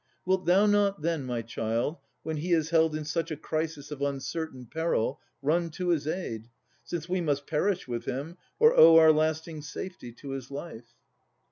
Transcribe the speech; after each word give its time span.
Wilt 0.25 0.47
thou 0.47 0.65
not 0.65 1.03
then, 1.03 1.25
my 1.25 1.43
child, 1.43 1.99
when 2.23 2.37
he 2.37 2.53
is 2.53 2.71
held 2.71 2.95
In 2.95 3.05
such 3.05 3.29
a 3.29 3.37
crisis 3.37 3.91
of 3.91 4.01
uncertain 4.01 4.65
peril, 4.65 5.21
Run 5.43 5.69
to 5.77 5.89
his 5.89 6.07
aid? 6.07 6.49
since 6.83 7.07
we 7.07 7.21
must 7.21 7.45
perish 7.45 7.87
with 7.87 8.05
him, 8.05 8.39
Or 8.57 8.75
owe 8.75 8.97
our 8.97 9.11
lasting 9.11 9.61
safety 9.61 10.11
to 10.13 10.31
his 10.31 10.49
life. 10.49 10.95